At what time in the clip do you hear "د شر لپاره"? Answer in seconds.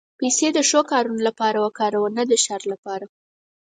2.29-3.05